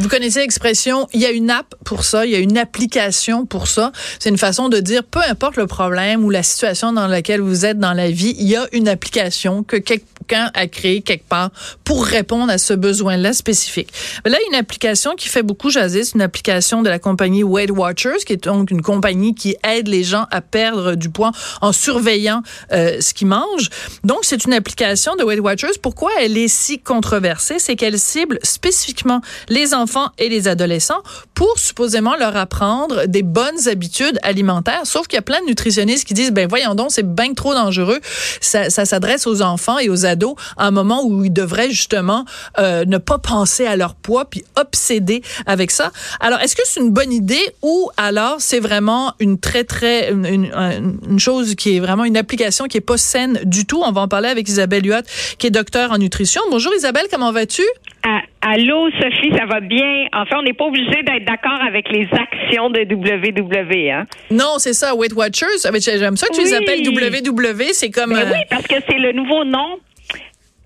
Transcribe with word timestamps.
Vous 0.00 0.08
connaissez 0.08 0.38
l'expression, 0.38 1.08
il 1.12 1.20
y 1.20 1.26
a 1.26 1.32
une 1.32 1.50
app 1.50 1.74
pour 1.84 2.04
ça, 2.04 2.24
il 2.24 2.30
y 2.30 2.36
a 2.36 2.38
une 2.38 2.56
application 2.56 3.46
pour 3.46 3.66
ça. 3.66 3.90
C'est 4.20 4.28
une 4.28 4.38
façon 4.38 4.68
de 4.68 4.78
dire, 4.78 5.02
peu 5.02 5.18
importe 5.28 5.56
le 5.56 5.66
problème 5.66 6.24
ou 6.24 6.30
la 6.30 6.44
situation 6.44 6.92
dans 6.92 7.08
laquelle 7.08 7.40
vous 7.40 7.66
êtes 7.66 7.80
dans 7.80 7.94
la 7.94 8.08
vie, 8.08 8.36
il 8.38 8.46
y 8.46 8.54
a 8.54 8.68
une 8.70 8.86
application 8.86 9.64
que 9.64 9.76
quelqu'un 9.76 10.52
a 10.54 10.68
créée 10.68 11.02
quelque 11.02 11.26
part 11.26 11.50
pour 11.82 12.04
répondre 12.04 12.52
à 12.52 12.58
ce 12.58 12.74
besoin-là 12.74 13.32
spécifique. 13.32 13.92
Mais 14.24 14.30
là, 14.30 14.38
une 14.48 14.54
application 14.54 15.16
qui 15.16 15.28
fait 15.28 15.42
beaucoup 15.42 15.68
jaser, 15.68 16.04
c'est 16.04 16.14
une 16.14 16.22
application 16.22 16.82
de 16.82 16.88
la 16.88 17.00
compagnie 17.00 17.42
Weight 17.42 17.72
Watchers, 17.72 18.18
qui 18.24 18.34
est 18.34 18.44
donc 18.44 18.70
une 18.70 18.82
compagnie 18.82 19.34
qui 19.34 19.56
aide 19.64 19.88
les 19.88 20.04
gens 20.04 20.26
à 20.30 20.40
perdre 20.40 20.94
du 20.94 21.10
poids 21.10 21.32
en 21.60 21.72
surveillant 21.72 22.44
euh, 22.70 23.00
ce 23.00 23.14
qu'ils 23.14 23.26
mangent. 23.26 23.70
Donc, 24.04 24.18
c'est 24.22 24.44
une 24.44 24.52
application 24.52 25.16
de 25.16 25.24
Weight 25.24 25.40
Watchers. 25.40 25.78
Pourquoi 25.82 26.12
elle 26.20 26.38
est 26.38 26.46
si 26.46 26.78
controversée? 26.78 27.58
C'est 27.58 27.74
qu'elle 27.74 27.98
cible 27.98 28.38
spécifiquement 28.44 29.22
les 29.48 29.74
enfants 29.74 29.87
et 30.18 30.28
les 30.28 30.48
adolescents 30.48 31.02
pour 31.34 31.58
supposément 31.58 32.16
leur 32.16 32.36
apprendre 32.36 33.06
des 33.06 33.22
bonnes 33.22 33.68
habitudes 33.68 34.18
alimentaires. 34.22 34.82
Sauf 34.84 35.06
qu'il 35.06 35.16
y 35.16 35.18
a 35.18 35.22
plein 35.22 35.40
de 35.40 35.46
nutritionnistes 35.46 36.06
qui 36.06 36.14
disent, 36.14 36.32
ben 36.32 36.48
voyons 36.48 36.74
donc, 36.74 36.88
c'est 36.90 37.06
bien 37.06 37.32
trop 37.34 37.54
dangereux. 37.54 38.00
Ça, 38.40 38.70
ça 38.70 38.84
s'adresse 38.84 39.26
aux 39.26 39.42
enfants 39.42 39.78
et 39.78 39.88
aux 39.88 40.06
ados 40.06 40.34
à 40.56 40.66
un 40.66 40.70
moment 40.70 41.04
où 41.04 41.24
ils 41.24 41.32
devraient 41.32 41.70
justement 41.70 42.24
euh, 42.58 42.84
ne 42.84 42.98
pas 42.98 43.18
penser 43.18 43.66
à 43.66 43.76
leur 43.76 43.94
poids 43.94 44.24
puis 44.24 44.44
obséder 44.56 45.22
avec 45.46 45.70
ça. 45.70 45.92
Alors, 46.20 46.40
est-ce 46.40 46.56
que 46.56 46.62
c'est 46.64 46.80
une 46.80 46.90
bonne 46.90 47.12
idée 47.12 47.54
ou 47.62 47.90
alors 47.96 48.36
c'est 48.38 48.60
vraiment 48.60 49.14
une 49.20 49.38
très, 49.38 49.64
très, 49.64 50.10
une, 50.10 50.50
une, 50.54 51.18
chose 51.18 51.54
qui 51.54 51.76
est 51.76 51.80
vraiment 51.80 52.04
une 52.04 52.16
application 52.16 52.66
qui 52.66 52.76
est 52.76 52.82
pas 52.82 52.96
saine 52.96 53.40
du 53.44 53.66
tout? 53.66 53.82
On 53.84 53.92
va 53.92 54.02
en 54.02 54.08
parler 54.08 54.28
avec 54.28 54.48
Isabelle 54.48 54.86
Huot, 54.86 55.02
qui 55.38 55.46
est 55.46 55.50
docteur 55.50 55.92
en 55.92 55.98
nutrition. 55.98 56.40
Bonjour 56.50 56.72
Isabelle, 56.74 57.06
comment 57.10 57.32
vas-tu? 57.32 57.62
Ah, 58.04 58.20
allô, 58.40 58.90
Sophie, 58.92 59.36
ça 59.36 59.46
va 59.46 59.60
bien? 59.60 60.06
Enfin, 60.12 60.36
on 60.38 60.42
n'est 60.42 60.52
pas 60.52 60.66
obligé 60.66 61.02
d'être 61.02 61.24
d'accord 61.24 61.60
avec 61.66 61.88
les 61.90 62.08
actions 62.12 62.70
de 62.70 62.80
WW, 62.82 63.90
hein? 63.90 64.06
Non, 64.30 64.58
c'est 64.58 64.72
ça, 64.72 64.94
Weight 64.94 65.12
Watchers. 65.12 65.46
Ah, 65.64 65.70
j'aime 65.72 66.16
ça 66.16 66.28
que 66.28 66.34
tu 66.34 66.42
les 66.42 66.54
appelles 66.54 66.86
WW. 66.86 67.72
C'est 67.72 67.90
comme. 67.90 68.14
Mais 68.14 68.24
oui, 68.24 68.44
parce 68.48 68.66
que 68.66 68.76
c'est 68.88 68.98
le 68.98 69.12
nouveau 69.12 69.44
nom 69.44 69.78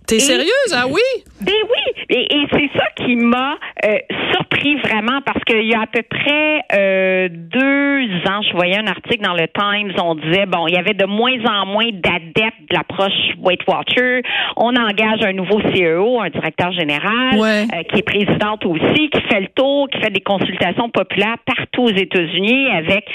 T'es 0.07 0.19
sérieuse, 0.19 0.73
ah 0.75 0.87
oui? 0.89 1.01
Ben 1.45 1.53
oui, 1.53 2.05
et, 2.09 2.47
c'est 2.53 2.79
ça 2.79 2.85
qui 2.97 3.17
m'a 3.17 3.57
euh, 3.85 3.99
surpris 4.33 4.77
vraiment 4.77 5.21
parce 5.25 5.43
qu'il 5.45 5.67
y 5.67 5.75
a 5.75 5.83
à 5.83 5.87
peu 5.87 6.03
près 6.03 6.63
euh, 6.75 7.29
deux 7.31 8.31
ans, 8.31 8.43
je 8.43 8.53
voyais 8.53 8.79
un 8.79 8.87
article 8.87 9.23
dans 9.23 9.35
le 9.35 9.49
Times, 9.49 9.93
on 10.03 10.15
disait 10.15 10.47
bon, 10.47 10.67
il 10.69 10.75
y 10.75 10.79
avait 10.79 10.95
de 10.95 11.07
moins 11.07 11.39
en 11.47 11.67
moins 11.67 11.89
d'adeptes 11.93 12.71
de 12.71 12.75
l'approche 12.77 13.13
Weight 13.41 13.61
Watcher. 13.67 14.23
On 14.57 14.75
engage 14.77 15.25
un 15.25 15.33
nouveau 15.33 15.61
CEO, 15.61 16.21
un 16.21 16.31
directeur 16.31 16.73
général, 16.73 17.35
euh, 17.35 17.83
qui 17.91 18.01
est 18.01 18.03
présidente 18.03 18.65
aussi, 18.67 19.11
qui 19.11 19.21
fait 19.29 19.41
le 19.41 19.49
tour, 19.55 19.89
qui 19.89 20.01
fait 20.01 20.11
des 20.11 20.21
consultations 20.21 20.91
populaires 20.91 21.39
partout 21.45 21.83
aux 21.83 21.97
États-Unis 21.97 22.69
avec 22.71 23.07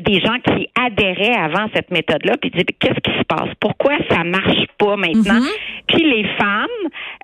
des 0.00 0.20
gens 0.20 0.38
qui 0.46 0.68
adhéraient 0.80 1.36
avant 1.36 1.66
cette 1.74 1.90
méthode-là, 1.90 2.34
puis 2.40 2.50
disaient 2.50 2.64
qu'est-ce 2.78 3.00
qui 3.00 3.18
se 3.18 3.24
passe, 3.24 3.48
pourquoi 3.60 3.92
ça 4.10 4.22
marche 4.24 4.66
pas 4.78 4.96
maintenant, 4.96 5.40
mm-hmm. 5.40 5.86
puis 5.88 6.04
les 6.04 6.24
femmes, 6.38 6.68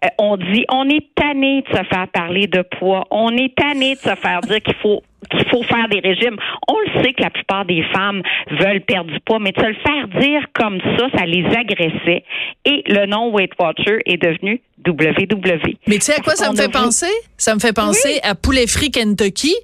euh, 0.05 0.09
on 0.19 0.37
dit, 0.53 0.65
on 0.71 0.89
est 0.89 1.07
tanné 1.15 1.63
de 1.63 1.77
se 1.77 1.85
faire 1.85 2.09
parler 2.13 2.47
de 2.47 2.63
poids. 2.79 3.05
On 3.11 3.37
est 3.37 3.55
tanné 3.55 3.95
de 3.95 4.01
se 4.01 4.15
faire 4.15 4.41
dire 4.41 4.63
qu'il 4.63 4.77
faut 4.83 5.03
qu'il 5.31 5.49
faut 5.49 5.63
faire 5.63 5.89
des 5.89 6.01
régimes. 6.01 6.37
On 6.69 6.77
le 6.79 7.03
sait 7.03 7.13
que 7.13 7.23
la 7.23 7.31
plupart 7.31 7.65
des 7.65 7.83
femmes 7.95 8.23
veulent 8.51 8.81
perdre 8.81 9.11
du 9.13 9.21
poids, 9.21 9.39
mais 9.39 9.53
de 9.53 9.61
se 9.61 9.67
le 9.67 9.75
faire 9.75 10.21
dire 10.21 10.43
comme 10.55 10.81
ça, 10.81 11.07
ça 11.17 11.27
les 11.27 11.45
agressait. 11.45 12.25
Et 12.65 12.83
le 12.87 13.07
nom 13.07 13.31
Weight 13.33 13.53
Watcher 13.59 13.99
est 14.07 14.17
devenu 14.17 14.61
WW. 14.87 15.77
Mais 15.87 15.97
tu 15.97 16.01
sais 16.01 16.15
à 16.15 16.21
quoi 16.21 16.37
ça 16.37 16.51
me 16.51 16.57
fait 16.57 16.71
penser? 16.71 17.13
Ça 17.37 17.55
me 17.55 17.61
fait 17.61 17.75
penser 17.75 18.19
à 18.23 18.35
Poulet 18.35 18.67
Free 18.67 18.91
Kentucky, 18.91 19.55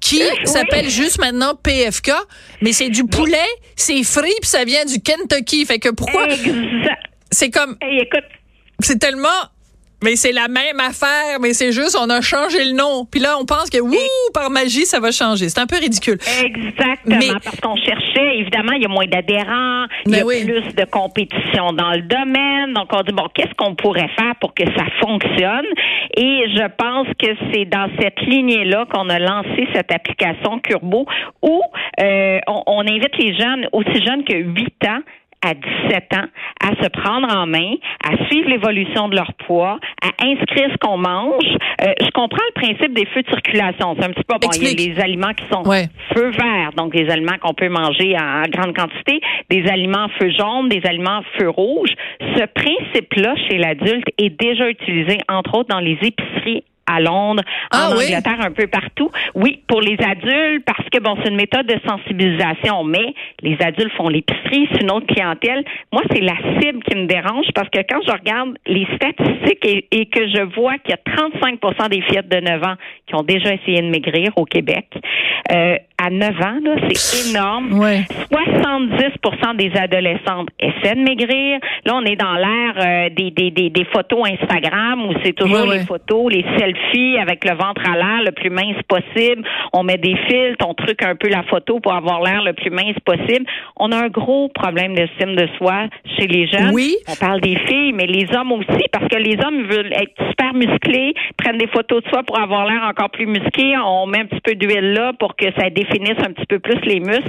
qui 0.00 0.22
s'appelle 0.44 0.88
juste 0.88 1.18
maintenant 1.18 1.54
PFK, 1.54 2.12
mais 2.62 2.72
c'est 2.72 2.90
du 2.90 3.04
poulet, 3.04 3.48
c'est 3.74 4.04
frit, 4.04 4.34
puis 4.40 4.50
ça 4.50 4.64
vient 4.64 4.84
du 4.84 5.00
Kentucky. 5.00 5.64
Fait 5.64 5.78
que 5.78 5.88
pourquoi? 5.88 6.28
C'est 7.30 7.50
comme... 7.50 7.76
écoute, 7.80 8.24
c'est 8.80 8.98
tellement 8.98 9.28
mais 10.02 10.16
c'est 10.16 10.32
la 10.32 10.48
même 10.48 10.78
affaire, 10.78 11.40
mais 11.40 11.52
c'est 11.52 11.72
juste 11.72 11.96
on 12.00 12.10
a 12.10 12.20
changé 12.20 12.64
le 12.64 12.72
nom. 12.72 13.06
Puis 13.10 13.20
là, 13.20 13.36
on 13.40 13.44
pense 13.44 13.70
que 13.70 13.80
wouh, 13.80 13.96
par 14.34 14.50
magie, 14.50 14.84
ça 14.84 15.00
va 15.00 15.10
changer. 15.10 15.48
C'est 15.48 15.60
un 15.60 15.66
peu 15.66 15.78
ridicule. 15.78 16.18
Exactement, 16.44 17.38
parce 17.42 17.60
qu'on 17.60 17.76
cherchait, 17.76 18.38
évidemment, 18.38 18.72
il 18.72 18.82
y 18.82 18.84
a 18.84 18.88
moins 18.88 19.06
d'adhérents, 19.06 19.86
il 20.06 20.16
y 20.16 20.20
a 20.20 20.24
plus 20.24 20.74
de 20.74 20.84
compétition 20.84 21.72
dans 21.72 21.92
le 21.92 22.02
domaine. 22.02 22.74
Donc, 22.74 22.88
on 22.92 23.02
dit, 23.02 23.12
bon, 23.12 23.26
qu'est-ce 23.34 23.54
qu'on 23.56 23.74
pourrait 23.74 24.10
faire 24.18 24.34
pour 24.40 24.54
que 24.54 24.64
ça 24.76 24.84
fonctionne? 25.00 25.66
Et 26.16 26.44
je 26.54 26.66
pense 26.76 27.08
que 27.18 27.28
c'est 27.52 27.64
dans 27.64 27.88
cette 28.00 28.20
lignée-là 28.20 28.86
qu'on 28.92 29.08
a 29.08 29.18
lancé 29.18 29.66
cette 29.74 29.92
application 29.92 30.58
Curbo 30.60 31.06
où 31.42 31.62
euh, 32.00 32.38
on, 32.46 32.62
on 32.66 32.80
invite 32.80 33.16
les 33.18 33.34
jeunes, 33.36 33.68
aussi 33.72 34.04
jeunes 34.04 34.24
que 34.24 34.34
8 34.34 34.88
ans, 34.88 35.00
à 35.42 35.54
17 35.54 36.14
ans 36.14 36.26
à 36.60 36.82
se 36.82 36.88
prendre 36.88 37.28
en 37.34 37.46
main, 37.46 37.74
à 38.04 38.16
suivre 38.26 38.48
l'évolution 38.48 39.08
de 39.08 39.16
leur 39.16 39.32
poids, 39.34 39.78
à 40.02 40.24
inscrire 40.24 40.68
ce 40.72 40.76
qu'on 40.78 40.98
mange. 40.98 41.44
Euh, 41.82 41.92
je 42.00 42.10
comprends 42.10 42.42
le 42.54 42.60
principe 42.60 42.94
des 42.94 43.06
feux 43.06 43.22
de 43.22 43.28
circulation. 43.28 43.94
C'est 43.98 44.04
un 44.04 44.10
petit 44.10 44.24
peu 44.24 44.36
bon. 44.40 44.48
Il 44.56 44.64
y 44.64 44.88
a 44.88 44.94
les 44.94 45.00
aliments 45.00 45.32
qui 45.34 45.44
sont 45.46 45.62
feu 46.14 46.30
vert, 46.30 46.70
donc 46.76 46.94
les 46.94 47.10
aliments 47.10 47.38
qu'on 47.40 47.54
peut 47.54 47.68
manger 47.68 48.16
en, 48.18 48.42
grande 48.48 48.74
quantité, 48.74 49.20
des 49.50 49.66
aliments 49.68 50.08
feu 50.18 50.30
jaune, 50.30 50.68
des 50.68 50.80
aliments 50.84 51.22
feu 51.38 51.48
rouge. 51.48 51.90
Ce 52.20 52.44
principe-là 52.46 53.34
chez 53.48 53.58
l'adulte 53.58 54.08
est 54.18 54.30
déjà 54.40 54.68
utilisé 54.68 55.18
entre 55.28 55.58
autres 55.58 55.68
dans 55.68 55.80
les 55.80 55.98
épiceries 56.02 56.64
à 56.86 57.00
Londres, 57.00 57.42
en 57.72 57.78
ah 57.78 57.90
Angleterre, 57.90 58.40
un 58.40 58.52
peu 58.52 58.66
partout. 58.66 59.10
Oui, 59.34 59.62
pour 59.66 59.80
les 59.80 59.96
adultes, 60.00 60.64
parce 60.64 60.88
que 60.90 60.98
bon, 61.00 61.16
c'est 61.22 61.30
une 61.30 61.36
méthode 61.36 61.66
de 61.66 61.78
sensibilisation, 61.86 62.84
mais 62.84 63.14
les 63.42 63.56
adultes 63.60 63.92
font 63.96 64.08
l'épicerie, 64.08 64.68
c'est 64.72 64.82
une 64.82 64.90
autre 64.90 65.06
clientèle. 65.06 65.64
Moi, 65.92 66.02
c'est 66.12 66.20
la 66.20 66.36
cible 66.60 66.82
qui 66.84 66.96
me 66.96 67.06
dérange 67.06 67.46
parce 67.54 67.68
que 67.70 67.80
quand 67.88 68.00
je 68.06 68.12
regarde 68.12 68.56
les 68.66 68.86
statistiques 68.96 69.64
et, 69.64 70.06
que 70.06 70.28
je 70.28 70.42
vois 70.54 70.78
qu'il 70.78 70.90
y 70.90 70.94
a 70.94 71.16
35% 71.16 71.88
des 71.90 72.00
fillettes 72.02 72.28
de 72.28 72.40
9 72.40 72.62
ans 72.62 72.74
qui 73.06 73.14
ont 73.14 73.22
déjà 73.22 73.52
essayé 73.52 73.82
de 73.82 73.88
maigrir 73.88 74.30
au 74.36 74.44
Québec, 74.44 74.86
euh, 75.52 75.76
à 75.98 76.10
9 76.10 76.28
ans, 76.42 76.58
là, 76.62 76.76
c'est 76.92 77.30
énorme. 77.30 77.70
70% 77.70 79.56
des 79.56 79.72
adolescentes 79.76 80.48
essaient 80.60 80.94
de 80.94 81.00
maigrir. 81.00 81.58
Là, 81.84 81.94
on 81.96 82.04
est 82.04 82.16
dans 82.16 82.34
l'ère 82.34 82.74
euh, 82.78 83.08
des, 83.10 83.30
des, 83.30 83.50
des, 83.50 83.70
des, 83.70 83.84
photos 83.86 84.28
Instagram 84.28 85.06
où 85.06 85.14
c'est 85.24 85.32
toujours 85.32 85.66
les 85.66 85.80
photos, 85.80 86.32
les 86.32 86.44
selfies 86.58 87.18
avec 87.18 87.44
le 87.44 87.56
ventre 87.56 87.82
à 87.88 87.96
l'air 87.96 88.22
le 88.24 88.32
plus 88.32 88.50
mince 88.50 88.76
possible. 88.86 89.42
On 89.72 89.84
met 89.84 89.96
des 89.96 90.16
filtres, 90.28 90.66
on 90.68 90.74
truque 90.74 91.02
un 91.02 91.16
peu 91.16 91.28
la 91.28 91.42
photo 91.44 91.80
pour 91.80 91.94
avoir 91.94 92.22
l'air 92.22 92.42
le 92.42 92.52
plus 92.52 92.70
mince 92.70 92.98
possible. 93.04 93.46
On 93.76 93.90
a 93.92 94.04
un 94.04 94.08
gros 94.08 94.48
problème 94.48 94.94
d'estime 94.94 95.34
de 95.34 95.48
soi 95.56 95.86
chez 96.18 96.26
les 96.26 96.46
jeunes. 96.46 96.72
Oui. 96.74 96.96
On 97.08 97.16
parle 97.16 97.40
des 97.40 97.56
filles, 97.66 97.92
mais 97.94 98.06
les 98.06 98.26
hommes 98.36 98.52
aussi, 98.52 98.84
parce 98.92 99.08
que 99.08 99.16
les 99.16 99.36
hommes 99.44 99.62
veulent 99.62 99.92
être 99.92 100.12
super 100.28 100.52
musclés, 100.52 101.14
prennent 101.38 101.58
des 101.58 101.68
photos 101.68 102.02
de 102.02 102.08
soi 102.10 102.22
pour 102.22 102.38
avoir 102.38 102.66
l'air 102.66 102.82
encore 102.82 103.10
plus 103.10 103.26
musclé. 103.26 103.74
On 103.82 104.06
met 104.06 104.20
un 104.20 104.26
petit 104.26 104.40
peu 104.40 104.54
d'huile 104.54 104.92
là 104.92 105.12
pour 105.18 105.36
que 105.36 105.46
ça 105.58 105.70
définisse 105.86 106.18
un 106.18 106.32
petit 106.32 106.46
peu 106.46 106.58
plus 106.58 106.78
les 106.82 107.00
muscles. 107.00 107.28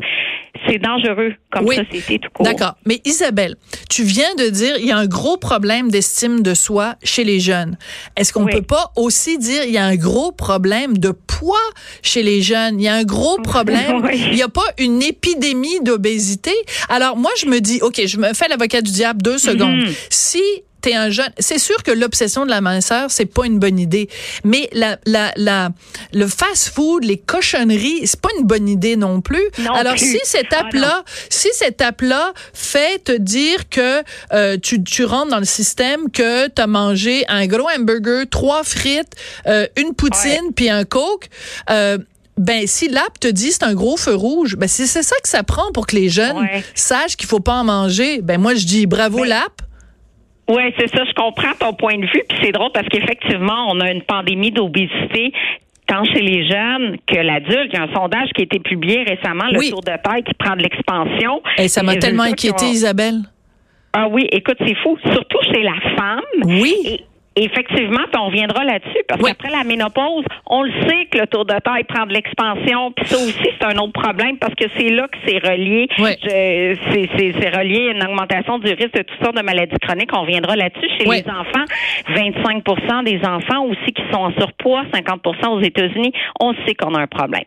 C'est 0.67 0.79
dangereux 0.79 1.33
comme 1.51 1.67
société 1.67 2.19
tout 2.19 2.29
court. 2.33 2.45
D'accord. 2.45 2.75
Mais 2.85 2.99
Isabelle, 3.05 3.55
tu 3.89 4.03
viens 4.03 4.33
de 4.35 4.49
dire 4.49 4.75
il 4.79 4.87
y 4.87 4.91
a 4.91 4.97
un 4.97 5.05
gros 5.05 5.37
problème 5.37 5.89
d'estime 5.89 6.41
de 6.41 6.53
soi 6.53 6.95
chez 7.03 7.23
les 7.23 7.39
jeunes. 7.39 7.77
Est-ce 8.15 8.33
qu'on 8.33 8.45
ne 8.45 8.51
peut 8.51 8.63
pas 8.63 8.91
aussi 8.95 9.37
dire 9.37 9.63
il 9.65 9.71
y 9.71 9.77
a 9.77 9.85
un 9.85 9.95
gros 9.95 10.31
problème 10.31 10.97
de 10.97 11.11
poids 11.11 11.57
chez 12.01 12.23
les 12.23 12.41
jeunes? 12.41 12.79
Il 12.79 12.83
y 12.83 12.87
a 12.87 12.95
un 12.95 13.03
gros 13.03 13.37
problème. 13.43 14.03
Il 14.13 14.35
n'y 14.35 14.41
a 14.41 14.49
pas 14.49 14.65
une 14.79 15.03
épidémie 15.03 15.79
d'obésité? 15.81 16.53
Alors 16.89 17.17
moi, 17.17 17.31
je 17.39 17.45
me 17.45 17.59
dis, 17.59 17.79
OK, 17.81 18.01
je 18.05 18.17
me 18.17 18.33
fais 18.33 18.47
l'avocat 18.47 18.81
du 18.81 18.91
diable 18.91 19.21
deux 19.21 19.37
secondes. 19.37 19.77
Mm-hmm. 19.77 20.07
Si 20.09 20.41
t'es 20.81 20.93
un 20.93 21.09
jeune, 21.09 21.31
c'est 21.39 21.57
sûr 21.57 21.81
que 21.83 21.91
l'obsession 21.91 22.45
de 22.45 22.49
la 22.49 22.61
minceur, 22.61 23.09
c'est 23.09 23.25
pas 23.25 23.45
une 23.45 23.59
bonne 23.59 23.79
idée. 23.79 24.09
Mais 24.43 24.69
la, 24.73 24.97
la, 25.05 25.33
la, 25.35 25.69
le 26.13 26.27
fast-food, 26.27 27.03
les 27.03 27.17
cochonneries, 27.17 28.05
c'est 28.05 28.21
pas 28.21 28.29
une 28.39 28.45
bonne 28.45 28.69
idée 28.69 28.95
non 28.95 29.21
plus. 29.21 29.43
Alors, 29.73 29.97
si 29.97 30.19
cette 30.23 30.47
ah, 30.51 30.61
app-là, 30.61 31.03
si 31.29 31.49
cette 31.53 31.81
app-là 31.81 32.33
fait 32.53 33.03
te 33.03 33.11
dire 33.11 33.69
que 33.69 34.03
euh, 34.33 34.57
tu, 34.61 34.83
tu 34.83 35.05
rentres 35.05 35.31
dans 35.31 35.39
le 35.39 35.45
système, 35.45 36.09
que 36.11 36.47
tu 36.47 36.61
as 36.61 36.67
mangé 36.67 37.25
un 37.27 37.47
gros 37.47 37.67
hamburger, 37.75 38.25
trois 38.29 38.63
frites, 38.63 39.13
euh, 39.47 39.67
une 39.77 39.93
poutine, 39.93 40.53
puis 40.55 40.69
un 40.69 40.83
coke, 40.83 41.29
euh, 41.69 41.97
ben 42.37 42.67
si 42.67 42.87
l'app 42.87 43.19
te 43.19 43.27
dit 43.27 43.51
c'est 43.51 43.63
un 43.63 43.73
gros 43.73 43.97
feu 43.97 44.13
rouge, 44.13 44.55
ben 44.57 44.67
c'est 44.67 44.85
ça 44.85 45.15
que 45.23 45.27
ça 45.27 45.41
prend 45.43 45.71
pour 45.71 45.87
que 45.87 45.95
les 45.95 46.09
jeunes 46.09 46.47
sachent 46.75 47.17
qu'il 47.17 47.27
faut 47.27 47.39
pas 47.39 47.55
en 47.55 47.63
manger. 47.63 48.21
Ben 48.21 48.39
moi 48.39 48.53
je 48.53 48.65
dis 48.65 48.85
bravo 48.85 49.23
l'app. 49.23 49.63
Oui, 50.49 50.63
c'est 50.77 50.87
ça, 50.87 51.03
je 51.03 51.13
comprends 51.13 51.53
ton 51.59 51.73
point 51.73 51.97
de 51.97 52.05
vue. 52.05 52.23
Puis 52.29 52.39
c'est 52.41 52.51
drôle 52.51 52.71
parce 52.73 52.87
qu'effectivement, 52.87 53.67
on 53.69 53.79
a 53.81 53.91
une 53.91 54.01
pandémie 54.01 54.51
d'obésité 54.51 55.33
tant 55.87 56.03
chez 56.03 56.21
les 56.21 56.47
jeunes 56.47 56.97
que 57.05 57.15
l'adulte. 57.15 57.71
Il 57.73 57.77
y 57.77 57.77
a 57.77 57.83
un 57.83 57.93
sondage 57.93 58.29
qui 58.35 58.41
a 58.41 58.43
été 58.43 58.59
publié 58.59 59.03
récemment, 59.03 59.45
le 59.51 59.69
tour 59.69 59.81
de 59.81 59.91
taille 60.03 60.23
qui 60.23 60.33
prend 60.33 60.55
de 60.55 60.61
l'expansion. 60.61 61.41
Et 61.57 61.67
ça 61.67 61.83
m'a 61.83 61.95
tellement 61.95 62.23
inquiété, 62.23 62.65
Isabelle. 62.65 63.19
Ah 63.93 64.07
oui, 64.09 64.27
écoute, 64.31 64.57
c'est 64.59 64.75
fou. 64.75 64.97
Surtout 65.11 65.39
chez 65.51 65.63
la 65.63 65.79
femme. 65.95 66.21
Oui. 66.45 67.01
Effectivement, 67.39 68.01
puis 68.11 68.19
on 68.19 68.25
reviendra 68.27 68.63
là-dessus, 68.63 69.03
parce 69.07 69.21
qu'après 69.21 69.49
la 69.49 69.63
ménopause, 69.63 70.25
on 70.47 70.63
le 70.63 70.71
sait 70.87 71.05
que 71.11 71.19
le 71.19 71.27
tour 71.27 71.45
de 71.45 71.53
taille 71.59 71.83
prend 71.83 72.05
de 72.07 72.13
l'expansion, 72.13 72.91
puis 72.91 73.05
ça 73.05 73.17
aussi, 73.17 73.49
c'est 73.59 73.63
un 73.63 73.77
autre 73.77 73.93
problème, 73.93 74.37
parce 74.37 74.55
que 74.55 74.65
c'est 74.75 74.89
là 74.89 75.07
que 75.07 75.17
c'est 75.25 75.37
relié. 75.37 75.87
C'est 77.37 77.57
relié 77.57 77.89
à 77.89 77.91
une 77.91 78.03
augmentation 78.03 78.57
du 78.57 78.67
risque 78.73 78.93
de 78.93 79.03
toutes 79.03 79.23
sortes 79.23 79.37
de 79.37 79.43
maladies 79.43 79.77
chroniques. 79.79 80.09
On 80.13 80.21
reviendra 80.21 80.55
là-dessus. 80.55 80.89
Chez 80.97 81.05
les 81.05 81.29
enfants, 81.29 81.65
25% 82.09 83.03
des 83.03 83.19
enfants 83.23 83.65
aussi 83.65 83.93
qui 83.93 84.03
sont 84.11 84.19
en 84.19 84.31
surpoids, 84.31 84.83
50% 84.93 85.47
aux 85.49 85.61
États-Unis, 85.61 86.13
on 86.39 86.53
sait 86.65 86.73
qu'on 86.73 86.95
a 86.95 87.01
un 87.01 87.07
problème 87.07 87.43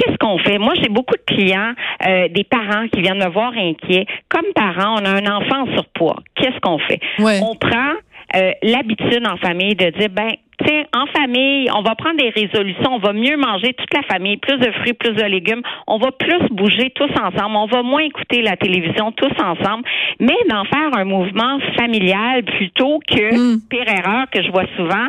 qu'est-ce 0.00 0.16
qu'on 0.18 0.38
fait? 0.38 0.58
Moi, 0.58 0.74
j'ai 0.80 0.88
beaucoup 0.88 1.14
de 1.14 1.34
clients, 1.34 1.72
euh, 2.06 2.28
des 2.28 2.44
parents 2.44 2.88
qui 2.88 3.02
viennent 3.02 3.18
me 3.18 3.28
voir 3.28 3.52
inquiets. 3.56 4.06
Comme 4.28 4.46
parents, 4.54 5.00
on 5.00 5.04
a 5.04 5.10
un 5.10 5.26
enfant 5.26 5.62
en 5.62 5.74
surpoids. 5.74 6.16
Qu'est-ce 6.36 6.58
qu'on 6.60 6.78
fait? 6.78 7.00
On 7.42 7.54
prend 7.56 7.92
euh, 8.36 8.52
l'habitude 8.62 9.26
en 9.26 9.36
famille 9.36 9.74
de 9.74 9.90
dire, 9.90 10.08
ben, 10.10 10.30
tiens, 10.64 10.84
en 10.92 11.06
famille, 11.06 11.68
on 11.74 11.82
va 11.82 11.94
prendre 11.94 12.18
des 12.18 12.30
résolutions, 12.30 12.94
on 12.94 12.98
va 12.98 13.12
mieux 13.12 13.36
manger 13.36 13.72
toute 13.74 13.92
la 13.94 14.02
famille, 14.02 14.36
plus 14.36 14.58
de 14.58 14.70
fruits, 14.72 14.92
plus 14.92 15.14
de 15.14 15.24
légumes, 15.24 15.62
on 15.86 15.98
va 15.98 16.10
plus 16.12 16.40
bouger 16.50 16.90
tous 16.90 17.10
ensemble, 17.20 17.56
on 17.56 17.66
va 17.66 17.82
moins 17.82 18.02
écouter 18.02 18.42
la 18.42 18.56
télévision 18.56 19.12
tous 19.12 19.32
ensemble, 19.42 19.84
mais 20.18 20.36
d'en 20.48 20.64
faire 20.64 20.96
un 20.96 21.04
mouvement 21.04 21.58
familial 21.76 22.44
plutôt 22.44 23.00
que, 23.00 23.34
mm. 23.34 23.60
pire 23.68 23.88
erreur 23.88 24.26
que 24.30 24.42
je 24.42 24.50
vois 24.50 24.66
souvent, 24.76 25.06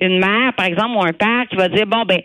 une 0.00 0.18
mère, 0.18 0.52
par 0.54 0.66
exemple, 0.66 0.96
ou 0.96 1.02
un 1.04 1.12
père 1.12 1.46
qui 1.48 1.56
va 1.56 1.68
dire, 1.68 1.86
bon, 1.86 2.04
ben, 2.04 2.20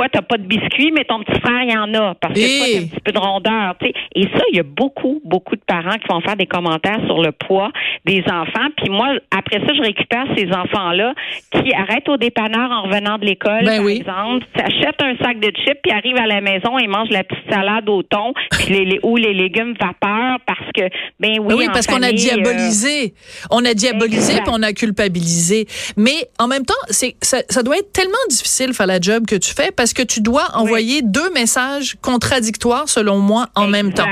toi, 0.00 0.08
tu 0.08 0.18
n'as 0.18 0.22
pas 0.22 0.38
de 0.38 0.44
biscuits, 0.44 0.92
mais 0.92 1.04
ton 1.04 1.22
petit 1.22 1.38
frère, 1.40 1.62
il 1.62 1.72
y 1.72 1.76
en 1.76 1.92
a. 1.92 2.14
Parce 2.14 2.32
que 2.32 2.40
toi, 2.40 2.66
tu 2.66 2.84
un 2.84 2.88
petit 2.88 3.00
peu 3.04 3.12
de 3.12 3.18
rondeur. 3.18 3.74
Et 4.14 4.22
ça, 4.22 4.42
il 4.50 4.56
y 4.56 4.60
a 4.60 4.62
beaucoup, 4.62 5.20
beaucoup 5.24 5.56
de 5.56 5.62
parents 5.66 5.98
qui 5.98 6.08
vont 6.08 6.20
faire 6.22 6.36
des 6.36 6.46
commentaires 6.46 7.00
sur 7.06 7.20
le 7.20 7.32
poids 7.32 7.70
des 8.06 8.22
enfants. 8.26 8.68
Puis 8.78 8.88
moi, 8.88 9.08
après 9.30 9.60
ça, 9.60 9.74
je 9.74 9.82
récupère 9.82 10.24
ces 10.36 10.48
enfants-là 10.50 11.12
qui 11.52 11.74
arrêtent 11.74 12.08
au 12.08 12.16
dépanneur 12.16 12.70
en 12.70 12.82
revenant 12.82 13.18
de 13.18 13.26
l'école, 13.26 13.64
ben 13.64 13.82
par 14.04 14.24
exemple, 14.24 14.46
s'achètent 14.56 15.02
un 15.02 15.16
sac 15.22 15.38
de 15.38 15.48
chips, 15.48 15.78
puis 15.82 15.92
arrivent 15.92 16.16
à 16.16 16.26
la 16.26 16.40
maison 16.40 16.78
et 16.78 16.86
mangent 16.86 17.10
la 17.10 17.24
petite 17.24 17.50
salade 17.50 17.88
au 17.88 18.02
thon, 18.02 18.32
puis 18.50 18.84
les, 18.84 19.00
ou 19.02 19.16
les 19.16 19.34
légumes 19.34 19.74
vapeur, 19.78 20.38
parce 20.46 20.72
que, 20.74 20.88
ben 21.18 21.38
oui, 21.40 21.54
oui 21.56 21.66
parce 21.72 21.86
qu'on 21.86 22.02
a 22.02 22.12
diabolisé. 22.12 23.14
on 23.50 23.64
a 23.64 23.74
diabolisé, 23.74 24.34
puis 24.34 24.50
on 24.52 24.62
a 24.62 24.72
culpabilisé. 24.72 25.66
Mais 25.96 26.28
en 26.38 26.48
même 26.48 26.64
temps, 26.64 26.74
c'est 26.88 27.16
ça, 27.20 27.38
ça 27.48 27.62
doit 27.62 27.76
être 27.76 27.92
tellement 27.92 28.12
difficile 28.30 28.72
faire 28.72 28.86
la 28.86 29.00
job 29.00 29.26
que 29.26 29.36
tu 29.36 29.52
fais 29.54 29.70
parce 29.72 29.89
que 29.94 30.02
tu 30.02 30.20
dois 30.20 30.48
envoyer 30.54 31.02
deux 31.02 31.30
messages 31.30 31.96
contradictoires, 32.02 32.88
selon 32.88 33.18
moi, 33.18 33.48
en 33.54 33.66
même 33.66 33.92
temps. 33.92 34.08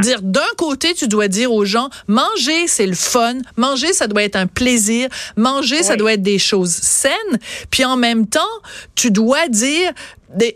Dire 0.00 0.22
d'un 0.22 0.40
côté, 0.56 0.94
tu 0.94 1.08
dois 1.08 1.28
dire 1.28 1.52
aux 1.52 1.64
gens, 1.64 1.88
manger, 2.08 2.66
c'est 2.66 2.86
le 2.86 2.94
fun. 2.94 3.38
Manger, 3.56 3.92
ça 3.92 4.06
doit 4.06 4.22
être 4.22 4.36
un 4.36 4.46
plaisir. 4.46 5.08
Manger, 5.36 5.82
ça 5.82 5.96
doit 5.96 6.14
être 6.14 6.22
des 6.22 6.38
choses 6.38 6.72
saines. 6.72 7.12
Puis 7.70 7.84
en 7.84 7.96
même 7.96 8.26
temps, 8.26 8.40
tu 8.94 9.10
dois 9.10 9.48
dire, 9.48 9.92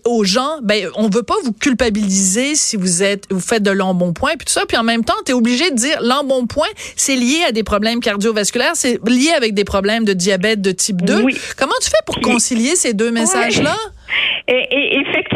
aux 0.04 0.24
gens, 0.24 0.58
ben 0.62 0.88
on 0.96 1.08
veut 1.08 1.22
pas 1.22 1.34
vous 1.44 1.52
culpabiliser 1.52 2.54
si 2.54 2.76
vous 2.76 3.02
êtes 3.02 3.24
vous 3.30 3.40
faites 3.40 3.62
de 3.62 3.70
l'embonpoint 3.70 4.32
puis 4.36 4.44
tout 4.46 4.52
ça 4.52 4.66
puis 4.66 4.76
en 4.76 4.82
même 4.82 5.04
temps 5.04 5.14
tu 5.24 5.32
es 5.32 5.34
obligé 5.34 5.70
de 5.70 5.76
dire 5.76 5.98
l'embonpoint 6.02 6.68
c'est 6.96 7.16
lié 7.16 7.44
à 7.46 7.52
des 7.52 7.62
problèmes 7.62 8.00
cardiovasculaires, 8.00 8.72
c'est 8.74 8.98
lié 9.06 9.30
avec 9.30 9.54
des 9.54 9.64
problèmes 9.64 10.04
de 10.04 10.12
diabète 10.12 10.60
de 10.60 10.72
type 10.72 11.02
2. 11.02 11.24
Comment 11.56 11.72
tu 11.80 11.88
fais 11.88 12.02
pour 12.04 12.20
concilier 12.20 12.76
ces 12.76 12.94
deux 12.94 13.10
messages 13.10 13.62
là 13.62 13.76
et, 14.50 15.00
effectivement, 15.00 15.29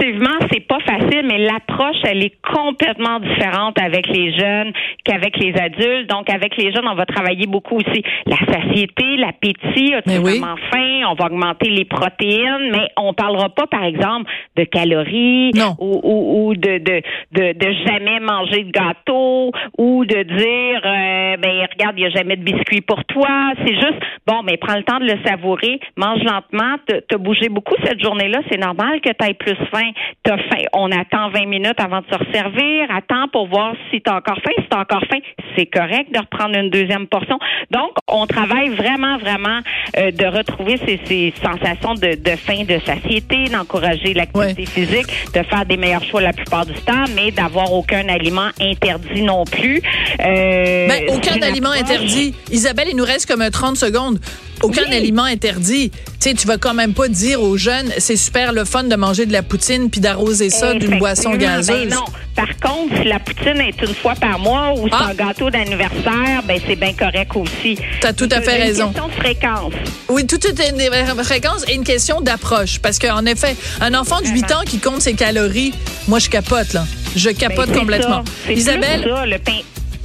c'est 0.52 0.66
pas 0.66 0.80
facile, 0.80 1.22
mais 1.24 1.38
l'approche, 1.38 1.96
elle 2.04 2.22
est 2.22 2.34
complètement 2.42 3.20
différente 3.20 3.78
avec 3.80 4.06
les 4.08 4.36
jeunes 4.36 4.72
qu'avec 5.04 5.36
les 5.38 5.54
adultes. 5.58 6.08
Donc, 6.08 6.30
avec 6.30 6.56
les 6.56 6.72
jeunes, 6.72 6.86
on 6.86 6.94
va 6.94 7.06
travailler 7.06 7.46
beaucoup 7.46 7.76
aussi 7.76 8.02
la 8.26 8.36
satiété, 8.36 9.16
l'appétit, 9.16 9.94
vraiment 10.06 10.56
faim, 10.70 11.02
on 11.08 11.14
va 11.14 11.26
augmenter 11.26 11.70
les 11.70 11.84
protéines, 11.84 12.70
mais 12.70 12.88
on 12.96 13.14
parlera 13.14 13.48
pas, 13.48 13.66
par 13.66 13.84
exemple, 13.84 14.30
de 14.56 14.64
calories 14.64 15.52
ou, 15.78 16.00
ou, 16.02 16.48
ou 16.48 16.54
de, 16.54 16.78
de, 16.78 17.02
de, 17.32 17.52
de, 17.52 17.72
jamais 17.86 18.20
manger 18.20 18.64
de 18.64 18.70
gâteau 18.70 19.52
ou 19.78 20.04
de 20.04 20.22
dire, 20.22 20.80
euh, 20.84 21.36
ben, 21.36 21.66
regarde, 21.72 21.94
il 21.96 22.00
n'y 22.00 22.06
a 22.06 22.10
jamais 22.10 22.36
de 22.36 22.42
biscuits 22.42 22.80
pour 22.80 23.04
toi. 23.04 23.52
C'est 23.64 23.74
juste, 23.74 24.00
bon, 24.26 24.42
mais 24.44 24.56
prends 24.56 24.76
le 24.76 24.84
temps 24.84 24.98
de 24.98 25.04
le 25.04 25.18
savourer, 25.26 25.80
mange 25.96 26.22
lentement, 26.22 26.76
te 26.86 27.16
bougé 27.16 27.48
beaucoup 27.48 27.74
cette 27.84 28.02
journée-là, 28.02 28.40
c'est 28.50 28.58
normal 28.58 29.00
que 29.00 29.10
tu 29.10 29.28
aies 29.28 29.34
plus 29.34 29.56
faim. 29.72 29.90
As 30.26 30.38
faim. 30.50 30.64
On 30.72 30.90
attend 30.90 31.30
20 31.30 31.46
minutes 31.46 31.80
avant 31.80 32.00
de 32.00 32.06
se 32.06 32.16
resservir. 32.16 32.86
Attends 32.90 33.28
pour 33.28 33.48
voir 33.48 33.74
si 33.90 34.00
tu 34.00 34.10
as 34.10 34.16
encore 34.16 34.38
faim. 34.38 34.52
Si 34.58 34.68
tu 34.68 34.76
as 34.76 34.80
encore 34.80 35.04
faim, 35.10 35.20
c'est 35.56 35.66
correct 35.66 36.12
de 36.12 36.18
reprendre 36.18 36.56
une 36.56 36.70
deuxième 36.70 37.06
portion. 37.06 37.38
Donc, 37.70 37.92
on 38.08 38.26
travaille 38.26 38.70
vraiment, 38.70 39.18
vraiment 39.18 39.60
euh, 39.96 40.10
de 40.10 40.26
retrouver 40.26 40.78
ces, 40.86 41.00
ces 41.06 41.32
sensations 41.42 41.94
de, 41.94 42.14
de, 42.14 42.36
faim, 42.36 42.64
de 42.64 42.78
satiété, 42.84 43.44
d'encourager 43.50 44.14
l'activité 44.14 44.66
physique, 44.66 45.06
de 45.34 45.42
faire 45.42 45.64
des 45.66 45.76
meilleurs 45.76 46.04
choix 46.04 46.20
la 46.20 46.32
plupart 46.32 46.66
du 46.66 46.74
temps, 46.74 47.04
mais 47.14 47.30
d'avoir 47.30 47.72
aucun 47.72 48.08
aliment 48.08 48.48
interdit 48.60 49.22
non 49.22 49.44
plus. 49.44 49.80
Euh, 50.20 50.88
ben, 50.88 51.04
aucun 51.08 51.40
aliment 51.42 51.70
interdit. 51.70 52.34
Isabelle, 52.50 52.88
il 52.90 52.96
nous 52.96 53.04
reste 53.04 53.26
comme 53.26 53.48
30 53.48 53.76
secondes. 53.76 54.18
Aucun 54.62 54.90
aliment 54.90 55.24
interdit. 55.24 55.90
Tu 55.90 55.98
sais, 56.20 56.34
tu 56.34 56.46
vas 56.46 56.58
quand 56.58 56.74
même 56.74 56.94
pas 56.94 57.08
dire 57.08 57.42
aux 57.42 57.56
jeunes, 57.56 57.90
c'est 57.98 58.16
super 58.16 58.52
le 58.52 58.64
fun 58.64 58.84
de 58.84 58.96
manger 58.96 59.26
de 59.26 59.32
la 59.32 59.42
poutine 59.42 59.90
puis 59.90 60.00
d'arroser 60.00 60.48
ça 60.48 60.74
d'une 60.74 60.98
boisson 60.98 61.30
ben 61.32 61.38
gazeuse. 61.38 61.90
non. 61.90 62.04
Par 62.34 62.48
contre, 62.58 62.96
si 63.00 63.04
la 63.04 63.20
poutine 63.20 63.60
est 63.60 63.80
une 63.80 63.94
fois 63.94 64.14
par 64.14 64.38
mois 64.38 64.72
ou 64.76 64.88
c'est 64.88 64.94
ah. 64.94 65.10
un 65.10 65.14
gâteau 65.14 65.43
d'anniversaire, 65.50 66.42
ben 66.44 66.58
c'est 66.66 66.76
bien 66.76 66.92
correct 66.92 67.34
aussi. 67.34 67.78
Tu 68.00 68.06
as 68.06 68.12
tout 68.12 68.28
à 68.30 68.40
fait 68.40 68.62
raison. 68.62 68.88
Une 68.88 68.92
question 68.92 69.08
de 69.08 69.12
fréquence. 69.12 69.72
Oui, 70.08 70.26
tout 70.26 70.40
est 70.46 70.70
une 70.70 71.24
fréquence 71.24 71.64
et 71.68 71.74
une 71.74 71.84
question 71.84 72.20
d'approche. 72.20 72.78
Parce 72.78 72.98
qu'en 72.98 73.24
effet, 73.26 73.56
un 73.80 73.94
enfant 73.94 74.20
de 74.20 74.28
8 74.28 74.52
ans 74.52 74.62
qui 74.66 74.78
compte 74.78 75.00
ses 75.00 75.14
calories, 75.14 75.72
moi, 76.08 76.18
je 76.18 76.28
capote, 76.28 76.72
là. 76.72 76.84
Je 77.16 77.30
capote 77.30 77.70
ben, 77.70 77.78
complètement. 77.78 78.24
Isabelle? 78.48 79.04
le 79.26 79.38
pain 79.38 79.60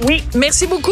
oui. 0.06 0.22
Merci 0.34 0.66
beaucoup. 0.66 0.90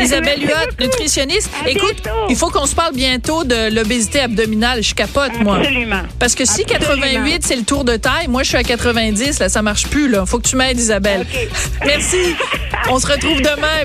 Isabelle 0.00 0.42
Huot, 0.42 0.84
nutritionniste. 0.84 1.50
Écoute, 1.66 2.02
il 2.28 2.36
faut 2.36 2.50
qu'on 2.50 2.66
se 2.66 2.74
parle 2.74 2.94
bientôt 2.94 3.44
de 3.44 3.74
l'obésité 3.74 4.20
abdominale. 4.20 4.82
Je 4.82 4.94
capote, 4.94 5.32
moi. 5.40 5.58
Absolument. 5.58 6.02
Parce 6.18 6.34
que 6.34 6.44
si 6.44 6.64
88, 6.64 7.44
c'est 7.44 7.56
le 7.56 7.62
tour 7.64 7.84
de 7.84 7.96
taille, 7.96 8.28
moi, 8.28 8.42
je 8.42 8.48
suis 8.48 8.58
à 8.58 8.62
90, 8.62 9.38
là, 9.38 9.48
ça 9.48 9.62
marche 9.62 9.86
plus, 9.88 10.08
là. 10.08 10.26
Faut 10.26 10.38
que 10.38 10.48
tu 10.48 10.56
m'aides, 10.56 10.78
Isabelle. 10.78 11.26
Merci. 11.84 12.36
On 12.90 12.98
se 12.98 13.06
retrouve 13.06 13.38
demain. 13.40 13.84